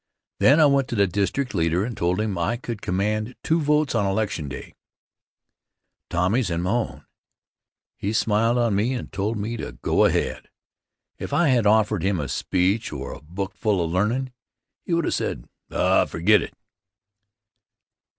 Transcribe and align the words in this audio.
Then 0.39 0.59
I 0.59 0.65
went 0.65 0.87
to 0.87 0.95
the 0.95 1.05
district 1.05 1.53
leader 1.53 1.85
and 1.85 1.95
told 1.95 2.19
him 2.19 2.35
I 2.35 2.57
could 2.57 2.81
command 2.81 3.35
two 3.43 3.61
votes 3.61 3.93
on 3.93 4.03
election 4.03 4.49
day, 4.49 4.73
Tommy's 6.09 6.49
and 6.49 6.63
my 6.63 6.71
own. 6.71 7.05
He 7.97 8.11
smiled 8.11 8.57
on 8.57 8.75
me 8.75 8.95
and 8.95 9.13
told 9.13 9.37
me 9.37 9.57
to 9.57 9.73
go 9.73 10.05
ahead. 10.05 10.49
If 11.19 11.33
I 11.33 11.49
had 11.49 11.67
offered 11.67 12.01
him 12.01 12.19
a 12.19 12.27
speech 12.27 12.91
or 12.91 13.13
a 13.13 13.21
bookful 13.21 13.85
of 13.85 13.91
learnin', 13.91 14.31
he 14.81 14.95
would 14.95 15.05
have 15.05 15.13
said, 15.13 15.47
"Oh, 15.69 16.07
forget 16.07 16.41
it!" 16.41 16.55